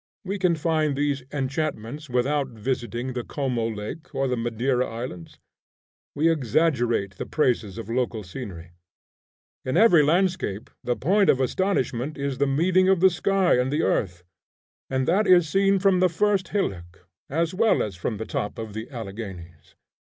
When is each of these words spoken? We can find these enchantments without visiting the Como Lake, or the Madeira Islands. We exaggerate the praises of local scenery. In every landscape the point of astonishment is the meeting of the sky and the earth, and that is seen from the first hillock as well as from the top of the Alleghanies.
We 0.25 0.39
can 0.39 0.55
find 0.55 0.95
these 0.95 1.21
enchantments 1.31 2.09
without 2.09 2.47
visiting 2.47 3.13
the 3.13 3.23
Como 3.23 3.67
Lake, 3.69 4.15
or 4.15 4.27
the 4.27 4.35
Madeira 4.35 4.87
Islands. 4.89 5.37
We 6.15 6.27
exaggerate 6.27 7.17
the 7.17 7.27
praises 7.27 7.77
of 7.77 7.87
local 7.87 8.23
scenery. 8.23 8.71
In 9.63 9.77
every 9.77 10.01
landscape 10.01 10.71
the 10.83 10.95
point 10.95 11.29
of 11.29 11.39
astonishment 11.39 12.17
is 12.17 12.39
the 12.39 12.47
meeting 12.47 12.89
of 12.89 12.99
the 12.99 13.11
sky 13.11 13.59
and 13.59 13.71
the 13.71 13.83
earth, 13.83 14.23
and 14.89 15.07
that 15.07 15.27
is 15.27 15.47
seen 15.47 15.77
from 15.77 15.99
the 15.99 16.09
first 16.09 16.47
hillock 16.47 17.07
as 17.29 17.53
well 17.53 17.83
as 17.83 17.95
from 17.95 18.17
the 18.17 18.25
top 18.25 18.57
of 18.57 18.73
the 18.73 18.89
Alleghanies. 18.89 19.75